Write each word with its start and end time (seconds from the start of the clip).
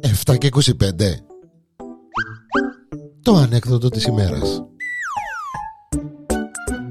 Εφτά 0.00 0.36
και 0.36 0.48
25 0.52 0.62
Το 3.22 3.34
ανέκδοτο 3.34 3.88
της 3.88 4.04
ημέρας 4.04 4.64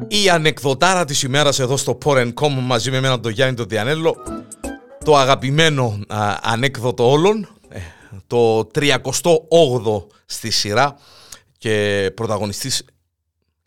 Η 0.07 0.29
ανεκδοτάρα 0.29 1.05
της 1.05 1.23
ημέρας 1.23 1.59
εδώ 1.59 1.77
στο 1.77 1.97
Porencom 2.05 2.59
μαζί 2.61 2.91
με 2.91 2.97
εμένα 2.97 3.19
τον 3.19 3.31
Γιάννη 3.31 3.55
τον 3.55 3.67
Διανέλο 3.67 4.15
το 5.05 5.17
αγαπημένο 5.17 5.99
α, 6.07 6.37
ανέκδοτο 6.41 7.11
όλων 7.11 7.47
ε, 7.69 7.79
το 8.27 8.59
38ο 8.73 10.05
στη 10.25 10.49
σειρά 10.49 10.95
και 11.57 12.11
πρωταγωνιστής 12.15 12.85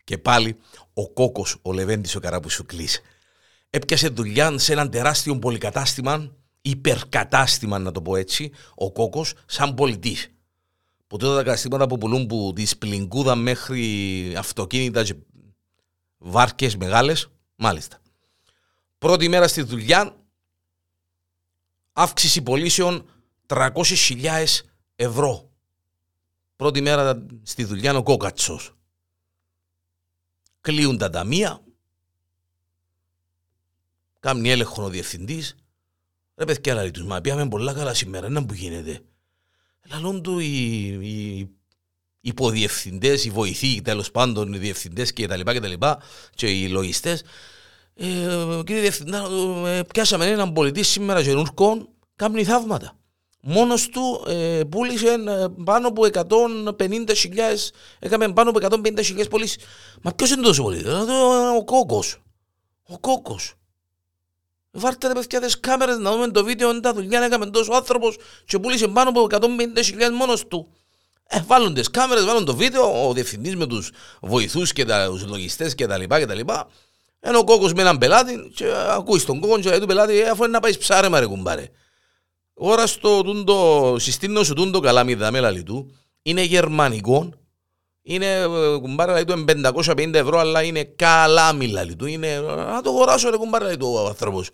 και 0.03 0.17
πάλι 0.17 0.57
ο 0.93 1.09
Κόκος, 1.09 1.57
ο 1.61 1.73
Λεβέντης 1.73 2.15
ο 2.15 2.19
Καραπουσουκλής. 2.19 3.01
Έπιασε 3.77 4.07
δουλειά 4.07 4.57
σε 4.57 4.71
έναν 4.71 4.89
τεράστιο 4.89 5.39
πολυκατάστημα, 5.39 6.31
υπερκατάστημα 6.61 7.79
να 7.79 7.91
το 7.91 8.01
πω 8.01 8.15
έτσι, 8.15 8.51
ο 8.75 8.91
Κόκος 8.91 9.33
σαν 9.45 9.73
πολιτής. 9.73 10.31
Που 11.07 11.17
τότε 11.17 11.35
τα 11.35 11.43
καταστήματα 11.43 11.87
που 11.87 11.97
πουλούν 11.97 12.27
που 12.27 12.51
της 12.55 12.69
σπλιγκούδα 12.69 13.35
μέχρι 13.35 14.35
αυτοκίνητα 14.37 15.03
και 15.03 15.15
βάρκες 16.17 16.77
μεγάλες, 16.77 17.29
μάλιστα. 17.55 17.97
Πρώτη 18.97 19.29
μέρα 19.29 19.47
στη 19.47 19.61
δουλειά, 19.61 20.15
αύξηση 21.93 22.41
πωλήσεων 22.41 23.09
300.000 23.47 24.45
ευρώ. 24.95 25.51
Πρώτη 26.55 26.81
μέρα 26.81 27.25
στη 27.43 27.63
δουλειά 27.63 27.95
ο 27.95 28.03
Κόκατσος. 28.03 28.75
Κλείουν 30.61 30.97
τα 30.97 31.09
ταμεία. 31.09 31.61
Κάνει 34.19 34.51
έλεγχο 34.51 34.83
ο 34.83 34.89
διευθυντής. 34.89 35.55
Ρε 36.35 36.45
παιδιά, 36.45 36.73
λέει 36.73 36.91
τους, 36.91 37.03
μα 37.03 37.21
πιάμε 37.21 37.47
πολλά 37.47 37.73
καλά 37.73 37.93
σήμερα, 37.93 38.29
να 38.29 38.45
που 38.45 38.53
γίνεται. 38.53 38.99
Λαλούν 39.91 40.21
του 40.21 40.39
οι, 40.39 40.83
οι 40.87 41.49
υποδιευθυντές, 42.21 43.25
οι 43.25 43.29
βοηθοί, 43.29 43.81
τέλος 43.81 44.11
πάντων, 44.11 44.53
οι 44.53 44.57
διευθυντές 44.57 45.13
και 45.13 45.27
τα 45.27 45.35
λοιπά 45.35 45.53
και 45.53 45.59
τα 45.59 45.67
λοιπά 45.67 46.01
και 46.35 46.47
οι 46.47 46.67
λογιστές. 46.67 47.23
Ε, 47.93 48.05
κύριε 48.65 48.81
Διευθυντά, 48.81 49.27
ε, 49.67 49.81
πιάσαμε 49.83 50.25
έναν 50.25 50.53
πολιτή 50.53 50.83
σήμερα 50.83 51.19
γενούρκον, 51.19 51.89
κάνει 52.15 52.43
θαύματα 52.43 52.97
μόνος 53.47 53.89
του 53.89 54.23
ε, 54.27 54.61
πούλησε 54.69 55.07
ε, 55.07 55.45
πάνω 55.63 55.87
από 55.87 56.03
150.000, 56.77 57.03
έκαμε 57.99 58.33
πάνω 58.33 58.49
από 58.49 58.59
150.000 58.83 59.29
πωλήσεις. 59.29 59.57
Μα 60.01 60.11
ποιος 60.11 60.31
είναι 60.31 60.41
τόσο 60.41 60.63
πολύ, 60.63 60.77
δηλαδή, 60.77 61.11
ο 61.57 61.63
κόκκος. 61.63 62.21
Ο 62.87 62.99
κόκκος. 62.99 63.53
Βάρτε 64.71 65.07
ρε 65.07 65.13
παιδιά 65.13 65.41
τις 65.41 65.59
κάμερες 65.59 65.97
να 65.97 66.11
δούμε 66.11 66.27
το 66.27 66.43
βίντεο, 66.43 66.69
είναι 66.69 66.79
τα 66.79 66.93
δουλειά, 66.93 67.23
έκαμε 67.23 67.45
τόσος 67.45 67.75
άνθρωπος 67.75 68.17
και 68.45 68.59
πούλησε 68.59 68.87
πάνω 68.87 69.09
από 69.09 69.27
150.000 69.29 70.11
μόνος 70.17 70.47
του. 70.47 70.67
Ε, 71.27 71.41
βάλουν 71.47 71.73
τις 71.73 71.91
κάμερες, 71.91 72.25
βάλουν 72.25 72.45
το 72.45 72.55
βίντεο, 72.55 73.07
ο 73.07 73.13
διευθυντής 73.13 73.55
με 73.55 73.65
τους 73.65 73.91
βοηθούς 74.21 74.73
και 74.73 74.85
τους 74.85 75.25
λογιστές 75.25 75.75
και 75.75 75.87
τα 75.87 75.97
λοιπά 75.97 76.19
και 76.19 76.25
τα 76.25 76.33
λοιπά. 76.33 76.67
Ενώ 77.19 77.39
ο 77.39 77.43
κόκκος 77.43 77.73
με 77.73 77.81
έναν 77.81 77.97
πελάτη 77.97 78.51
και 78.55 78.65
ακούει 78.89 79.19
στον 79.19 79.39
κόκκο 79.39 79.59
και 79.59 79.69
λέει 79.69 79.79
του 79.79 79.85
πελάτη, 79.85 80.19
ε, 80.19 80.29
αφού 80.29 80.43
είναι 80.43 80.51
να 80.51 80.59
πάεις 80.59 80.77
ψάρεμα 80.77 81.19
ρε 81.19 81.25
κουμπάρε. 81.25 81.69
Ώρα 82.53 82.87
στο 82.87 83.21
τούντο, 83.23 83.95
συστήνω 83.99 84.43
σου 84.43 84.53
τούντο 84.53 84.79
καλάμι 84.79 85.13
δάμε 85.13 85.39
λαλί 85.39 85.63
του, 85.63 85.95
είναι 86.21 86.41
γερμανικό, 86.41 87.29
είναι 88.07 88.25
ε, 88.25 88.77
κουμπάρα 88.81 89.11
λαλί 89.11 89.25
του 89.25 89.45
550 89.95 90.13
ευρώ, 90.13 90.39
αλλά 90.39 90.63
είναι 90.63 90.83
καλάμι 90.83 91.67
λαλί 91.67 91.95
του, 91.95 92.05
είναι, 92.05 92.39
να 92.39 92.81
το 92.81 92.89
αγοράσω 92.89 93.29
ρε 93.29 93.37
κουμπάρα 93.37 93.65
λαλί 93.65 93.77
του 93.77 93.93
ο 93.93 94.07
άνθρωπος. 94.07 94.49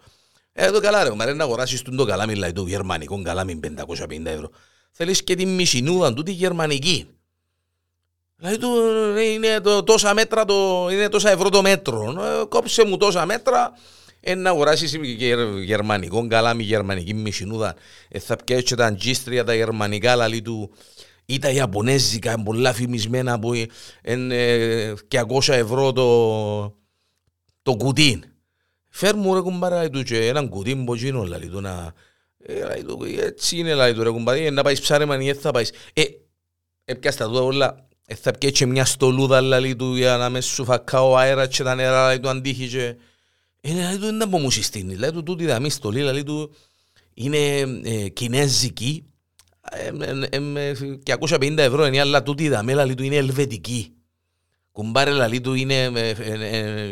Ε, 0.54 0.72
το 0.72 0.80
καλά 0.80 1.04
ρε 1.04 1.10
κουμπάρα, 1.10 1.34
να 1.34 1.44
αγοράσεις 1.44 1.82
τούντο 1.82 2.06
καλάμι 2.06 2.36
λαλί 2.36 2.54
του, 2.54 2.68
γερμανικό 2.68 3.22
καλάμι 3.22 3.60
550 3.78 4.26
ευρώ. 4.26 4.50
Θέλεις 4.92 5.24
και 5.24 5.36
τη 5.36 5.46
μισινούδα 5.46 6.14
του, 6.14 6.24
τη 6.24 6.32
γερμανική. 6.32 7.08
Δηλαδή 8.36 8.58
του 8.58 8.70
ε, 9.18 9.22
είναι 9.22 9.60
το, 9.60 9.84
τόσα 9.84 10.14
μέτρα, 10.14 10.46
το, 10.46 10.88
είναι 10.92 11.10
τόσα 11.10 11.30
ευρώ 11.30 11.50
το 11.50 11.62
μέτρο. 11.62 12.16
Ε, 12.42 12.46
κόψε 12.46 12.86
μου 12.86 12.98
τόσα 12.98 13.26
μέτρα, 13.26 13.72
ε, 14.20 14.36
να 14.36 14.50
αγοράσεις 14.50 14.98
γερμανικό 15.64 16.28
καλάμι, 16.28 16.64
γερμανική 16.64 17.14
μισινούδα. 17.14 17.76
Ε, 18.10 18.20
θα 18.20 18.36
πιάσεις 18.36 18.76
τα 18.76 18.86
αντζίστρια, 18.86 19.44
τα 19.44 19.56
γερμανικά 19.56 20.16
λαλί 20.16 20.42
του 20.42 20.72
ή 21.26 21.40
τα 21.40 21.50
Ιαπωνέζικα, 21.50 22.44
πολλά 22.44 22.74
φημισμένα 22.74 23.40
που 23.40 23.54
είναι 24.04 24.36
ε, 24.36 24.94
200 25.12 25.48
ευρώ 25.48 25.92
το, 25.92 26.78
το 27.62 27.76
κουτί. 27.76 28.24
Φέρ 28.90 29.16
μου 29.16 29.34
ρε 29.34 29.42
κουμπάρα 29.42 29.90
του 29.90 30.04
και 30.04 30.28
έναν 30.28 30.50
κουτί 30.50 30.76
μποτσίνο 30.76 31.24
λαλί 31.24 31.48
του 31.48 31.62
να... 31.62 31.94
Ε, 32.38 32.84
του, 32.84 33.00
έτσι 33.20 33.58
είναι 33.58 33.74
λαλί 33.74 33.94
του 33.94 34.04
ρε 34.04 34.10
κουμπάρα, 34.10 34.38
ε, 34.38 34.50
να 34.50 34.64
πάεις 34.64 34.82
ψάρεμα 34.82 35.22
ή 35.22 35.34
θα 35.34 35.52
πάεις. 35.52 35.72
Ε, 35.94 36.04
έπιας 36.86 37.16
τα 37.16 37.26
τούτα 37.26 37.42
όλα, 37.42 37.88
ε, 38.06 38.16
θα 38.16 38.32
πιάσεις 38.32 38.68
μια 38.68 38.86
στολούδα 38.86 39.42
λαλί 39.42 39.76
του 39.76 39.96
για 39.96 40.18
να 40.18 40.30
μες 40.30 40.46
σου 40.46 40.66
φακάω 40.66 41.16
αέρα 41.16 41.48
και 41.48 41.64
τα 41.64 41.76
νερά 41.76 42.06
λαλί 42.06 42.20
του 42.20 42.30
αντίχει 42.30 42.68
και... 42.68 42.96
Είναι 43.66 43.80
δηλαδή 43.80 43.98
του 43.98 44.18
δεν 44.18 44.30
μου 44.30 44.52
συστήνει. 44.52 44.94
Δηλαδή 44.94 45.14
του 45.14 45.24
τούτη 45.24 45.46
δαμή 45.46 45.70
στολή, 45.70 45.98
δηλαδή 45.98 46.24
του 46.24 46.56
είναι 47.14 47.60
ε, 47.84 48.10
κινέζικη 48.10 48.90
ε, 48.90 49.06
ε, 49.06 49.10
ε, 49.10 49.13
και 51.04 51.16
250 51.20 51.58
ευρώ 51.58 51.86
είναι, 51.86 52.00
αλλά 52.00 52.24
τούτη 52.24 52.50
δαμή 52.50 52.72
δηλαδή 52.72 52.96
του 52.96 53.04
είναι 53.04 53.16
ελβετική. 53.16 53.94
Κουμπάρε 54.72 55.12
δηλαδή 55.12 55.42
του 55.42 55.54
είναι, 55.54 55.92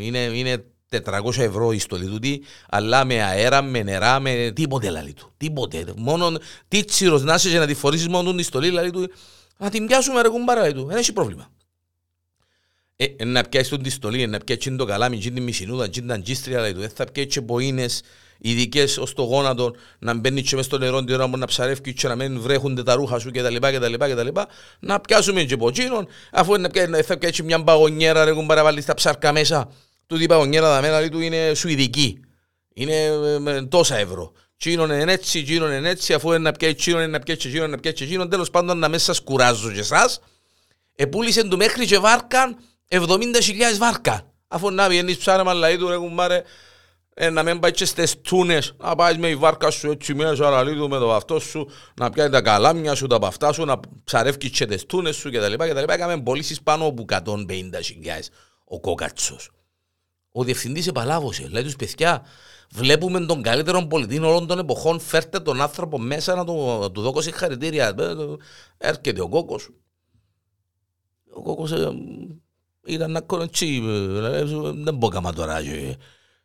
είναι, 0.02 0.20
είναι 0.20 0.64
400 0.92 1.38
ευρώ 1.38 1.72
η 1.72 1.80
στολή 1.80 2.06
του, 2.06 2.44
αλλά 2.70 3.06
με 3.06 3.24
αέρα, 3.24 3.62
με 3.62 3.84
νερά, 3.84 4.20
με 4.20 4.52
τίποτε 4.56 4.88
δηλαδή 4.88 5.14
του. 5.14 5.34
Τίποτε. 5.38 5.86
Μόνο 5.96 6.32
τίτσιρος 6.68 7.24
να 7.24 7.34
είσαι 7.34 7.50
και 7.50 7.58
να 7.58 7.66
τη 7.66 7.74
φορήσεις 7.74 8.08
μόνο 8.08 8.34
την 8.34 8.44
στολή 8.44 8.68
δηλαδή 8.68 8.92
του. 8.92 9.12
Να 9.58 9.70
την 9.70 9.88
πιάσουμε 9.88 10.22
ρε 10.22 10.30
κουμπάρε 10.30 10.60
δηλαδή 10.60 10.80
του. 10.80 10.86
Δεν 10.88 10.98
έχει 10.98 11.14
πρόβλημα. 11.14 11.50
Ε, 13.04 13.26
να 13.26 13.44
πιάσει 13.44 13.70
τον 13.70 13.84
τη 13.84 13.90
στολή, 13.90 14.28
να 14.28 14.38
πιάσει 14.38 14.76
το 14.76 14.86
καλάμι, 14.86 15.18
την 15.18 15.44
μισινούδα, 15.44 15.90
την 15.90 16.12
αντζίστρια, 16.12 16.62
δηλαδή, 16.62 16.80
δεν 16.80 16.90
θα 16.90 17.06
πιάσει 17.06 17.28
και 17.30 17.42
ποίνες 17.42 18.02
ειδικές 18.38 18.98
ως 18.98 19.14
το 19.14 19.24
γόνατο, 19.24 19.76
να 20.00 20.14
μπαίνει 20.14 20.42
και 20.42 20.56
μες 20.56 20.66
στο 20.66 20.78
νερό 20.78 21.04
την 21.04 21.16
ώρα 21.16 21.30
που 21.30 21.38
να 21.38 21.46
ψαρεύει 21.46 21.94
και 21.94 22.08
να 22.08 22.16
μην 22.16 22.42
βρέχονται 22.42 22.84
τα 22.84 22.94
ρούχα 22.94 23.20
σου 23.20 23.32
κτλ. 23.32 23.56
κτλ, 23.56 24.28
Να 24.80 25.00
πιάσουμε 25.00 25.44
και 25.44 25.58
ποτσίνον, 25.58 26.08
αφού 26.32 26.58
να 26.58 26.70
πιάσει, 26.70 27.02
θα 27.02 27.18
πιάσει 27.18 27.44
μια 27.44 27.64
παγωνιέρα, 27.64 28.26
ρε 28.26 28.34
κουμπάρα 28.34 28.64
βάλει 28.64 28.84
τα 28.84 28.94
ψάρκα 28.94 29.32
μέσα. 29.32 29.72
Τούτη 30.08 30.24
η 30.24 30.28
παγωνιέρα 30.28 30.76
τα 30.76 30.82
μένα 30.82 31.10
του 31.10 31.20
είναι 31.20 31.54
σουηδική. 31.56 32.20
Είναι 32.74 33.18
με 33.40 33.68
τόσα 33.70 33.98
ευρώ. 33.98 34.32
Τσίνον 34.58 34.92
είναι 34.92 35.12
έτσι, 35.12 35.44
τσίνον 35.44 35.72
είναι 35.72 35.90
έτσι, 35.90 36.14
αφού 36.14 36.30
είναι 36.30 36.38
να 36.38 36.52
πιάσει 36.52 36.76
τσίνον, 36.76 37.02
είναι 37.02 37.12
να 37.12 37.20
πιάσει 37.20 37.48
τσίνον, 37.50 37.70
να 37.70 37.78
πιάσει 37.78 38.06
τσίνον, 38.06 38.30
τέλος 38.30 38.50
πάντων 38.50 38.78
να 38.78 38.90
μέσα 38.90 39.06
σας 39.06 39.22
κουράζω 39.22 39.72
και 39.72 39.80
εσάς. 39.80 40.20
Επούλησε 40.96 41.44
του 41.44 41.58
μέχρι 41.58 41.86
και 41.86 41.98
βάρκαν 41.98 42.58
70.000 42.92 43.78
βάρκα. 43.78 44.34
Αφού 44.48 44.72
να 44.72 44.90
βγαίνεις 44.90 45.18
ψάρεμα 45.18 45.54
λαή 45.54 45.78
του 45.78 45.88
ρε 45.88 45.98
κουμπάρε, 45.98 46.44
ε, 47.14 47.30
να 47.30 47.44
μην 47.44 47.60
πάει 47.60 47.72
και 47.72 47.86
στις 47.86 48.22
τούνες, 48.22 48.76
να 48.78 48.96
πάεις 48.96 49.18
με 49.18 49.28
η 49.28 49.36
βάρκα 49.36 49.70
σου 49.70 49.92
έτσι 49.92 50.14
μέσα, 50.14 50.50
λαλί 50.50 50.76
του 50.76 50.90
με 50.90 50.98
το 50.98 51.14
αυτό 51.14 51.40
σου, 51.40 51.70
να 51.96 52.10
πιάνει 52.10 52.32
τα 52.32 52.42
καλάμια 52.42 52.96
σου, 52.96 53.08
τα 53.08 53.20
παυτά 53.20 53.52
σου, 53.52 53.66
να 53.66 53.80
ψαρεύει 54.04 54.50
και 54.50 54.66
τις 54.66 54.86
τούνες 54.86 55.16
σου 55.16 55.32
κτλ. 55.32 55.54
κτλ. 55.54 55.92
Έκαμε 55.92 56.22
πωλήσεις 56.22 56.62
πάνω 56.62 56.86
από 56.86 57.06
150.000 57.10 58.30
ο 58.66 58.80
κόκατσος. 58.80 59.50
Ο 60.32 60.44
διευθυντής 60.44 60.88
επαλάβωσε, 60.88 61.48
λέει 61.48 61.64
τους 61.64 61.76
παιδιά, 61.76 62.26
βλέπουμε 62.72 63.26
τον 63.26 63.42
καλύτερο 63.42 63.88
πολιτή 63.88 64.20
όλων 64.20 64.48
των 64.48 64.60
εποχών, 64.60 65.00
φέρτε 65.00 65.40
τον 65.40 65.62
άνθρωπο 65.62 66.00
μέσα 66.00 66.36
να 66.36 66.46
του, 66.46 66.78
να 66.82 66.92
του 66.92 67.02
δώσω 67.02 67.22
συγχαρητήρια. 67.22 67.88
Ε, 67.88 68.14
έρχεται 68.78 69.22
ο 69.22 69.30
κόκος. 69.30 69.70
Ο 71.34 71.42
κόκος 71.42 71.72
ε, 71.72 71.92
ήταν 72.86 73.12
να 73.12 73.22
κονοτσί, 73.22 73.82
δεν 74.84 74.96
μπορώ 74.96 75.14
κάμα 75.14 75.34
τώρα. 75.34 75.62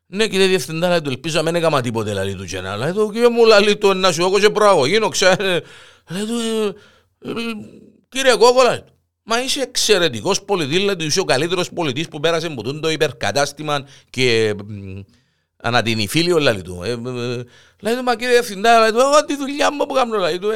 Ναι 0.08 0.28
κύριε 0.28 0.47
Διευθυντά, 0.47 1.02
του 1.02 1.10
ελπίζω 1.10 1.36
να 1.36 1.42
μην 1.42 1.54
έκαμα 1.54 1.81
τίποτε 1.81 2.12
λαλί 2.12 2.34
του 2.34 2.44
και 2.44 2.61
να 2.61 2.76
λέει 2.76 2.93
του 2.93 3.11
κύριε 3.12 3.28
μου 3.28 3.44
λαλί 3.44 3.76
του 3.76 3.94
να 3.94 4.12
σου 4.12 4.22
έχω 4.22 4.38
και 4.38 4.50
προαγωγήνω, 4.50 5.08
ξέρε. 5.08 5.61
Λέει 6.08 6.25
του, 6.25 6.38
«Ε, 7.19 7.31
ε, 7.31 7.32
κύριε 8.08 8.37
Κόκο, 8.37 8.62
λέει 8.62 8.78
του, 8.78 8.93
μα 9.22 9.43
είσαι 9.43 9.61
εξαιρετικός 9.61 10.43
πολιτής, 10.43 10.78
λέει 10.78 10.96
του, 10.96 11.05
είσαι 11.05 11.20
ο 11.20 11.25
καλύτερος 11.25 11.72
πολιτής 11.72 12.08
που 12.08 12.20
πέρασε 12.20 12.46
από 12.46 12.81
το 12.81 12.90
υπερκατάστημα 12.90 13.87
και 14.11 14.55
ανατινηφίλιο, 15.56 16.38
λέει 16.38 16.62
του. 16.62 16.82
Ε, 16.84 16.94
λέει 17.81 17.94
του, 17.94 18.02
μα 18.02 18.16
κύριε 18.16 18.32
Διευθυντά, 18.32 18.81
λέει 18.81 18.90
του, 18.90 18.99
εγώ 18.99 19.25
τη 19.25 19.37
δουλειά 19.37 19.72
μου 19.72 19.87
που 19.87 19.94
κάνω, 19.94 20.19
λέει 20.19 20.38
του, 20.38 20.49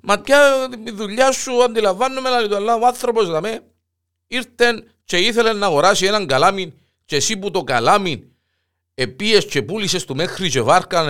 μα 0.00 0.18
πια 0.18 0.68
τη 0.84 0.90
δουλειά 0.90 1.32
σου 1.32 1.62
αντιλαμβάνομαι, 1.62 2.30
λέει 2.30 2.48
του, 2.48 2.56
αλλά 2.56 2.74
ο 2.74 2.86
άνθρωπος, 2.86 3.26
δηλαδή, 3.26 3.60
ήρθε 4.26 4.84
και 5.04 5.16
ήθελε 5.16 5.52
να 5.52 5.66
αγοράσει 5.66 6.06
έναν 6.06 6.26
καλάμι 6.26 6.72
και 7.04 7.16
εσύ 7.16 7.36
που 7.36 7.50
το 7.50 7.64
καλάμι 7.64 8.30
επίες 8.94 9.46
και 9.46 9.62
πούλησες 9.62 10.04
του 10.04 10.14
μέχρι 10.14 10.50
και 10.50 10.60
βάρκαν 10.60 11.08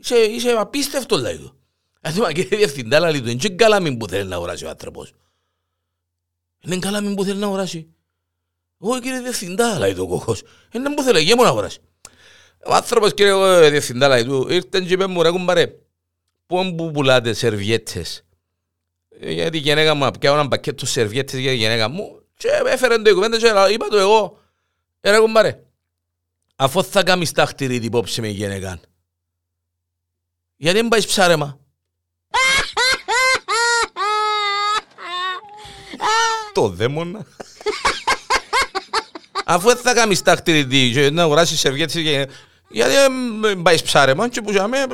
είσαι, 0.00 0.16
είσαι 0.16 0.50
απίστευτος 0.50 1.20
λέει 1.20 1.36
του. 1.36 1.58
Δηλαδή 2.00 2.20
μα 2.20 2.32
κύριε 2.32 2.58
διευθυντά 2.58 3.00
λέει 3.00 3.20
του, 3.20 3.28
είναι 3.28 3.48
καλάμι 3.48 3.96
που 3.96 4.08
θέλει 4.08 4.28
να 4.28 4.36
αγοράσει 4.36 4.64
ο 4.64 4.68
άνθρωπος. 4.68 5.12
Είναι 6.64 6.78
καλάμι 6.78 7.14
που 7.14 7.24
θέλει 7.24 7.38
να 7.38 7.46
αγοράσει. 7.46 7.94
Όχι 8.78 9.00
κύριε 9.00 9.20
Διευθυντά, 9.20 9.78
λέει 9.78 9.94
το 9.94 10.06
κόκκος. 10.06 10.42
Είναι 10.72 10.94
που 10.94 11.02
θέλει, 11.02 11.24
και 11.24 11.34
μόνο 11.34 11.48
αγοράσει. 11.48 11.78
Ο 12.66 12.74
άνθρωπος 12.74 13.14
κύριε 13.14 13.32
ε, 13.32 13.70
Διευθυντά, 13.70 14.08
λέει 14.08 14.24
του, 14.24 14.46
ήρθε 14.50 14.80
και 14.80 14.92
είπε 14.92 15.06
μου 15.06 15.22
ρε 15.22 15.30
κουμπάρε, 15.30 15.66
πού 16.46 16.74
που 16.76 16.90
πουλάτε 16.90 17.32
σερβιέτες. 17.32 18.24
Ε, 19.20 19.32
Γιατί 19.32 19.56
η 19.56 19.60
γενέκα 19.60 19.94
μου 19.94 20.10
πιάω 20.20 20.34
ένα 20.34 20.48
πακέτο 20.48 20.86
σερβιέτες 20.86 21.40
για 21.40 21.50
τη 21.50 21.56
γενέκα 21.56 21.88
μου 21.88 22.22
και 22.36 22.48
έφερε 22.66 22.98
το 22.98 23.10
η 23.10 23.12
κουβέντα 23.12 23.38
και 23.38 23.72
είπα 23.72 23.88
του 23.88 23.96
εγώ, 23.96 24.38
ε 25.00 25.10
ρε 25.10 25.18
κουμπάρε, 25.18 25.62
αφού 26.56 26.84
θα 26.84 27.02
κάνεις 27.02 27.32
τάχτηρη 27.32 27.78
την 27.78 27.86
υπόψη 27.86 28.20
με 28.20 28.28
η 28.28 28.32
γενέκα, 28.32 28.80
γιατί 30.56 30.78
δεν 30.78 30.88
πάεις 30.88 31.06
ψάρεμα; 31.06 31.58
Το 36.52 36.68
δαίμονα. 36.68 37.26
Αφού 39.44 39.68
δεν 39.68 39.76
θα 39.76 39.94
κάνεις 39.94 40.22
τάχτηρη 40.22 40.90
και 40.92 41.10
να 41.10 41.22
αγοράσεις 41.22 41.60
σερβιέτες 41.60 41.94
και 42.02 42.28
γιατί 42.68 42.94
δεν 43.40 43.62
πάεις 43.62 43.82
ψάρεμα 43.82 44.28
και 44.28 44.42
που 44.42 44.50
για 44.50 44.66
μέ, 44.66 44.86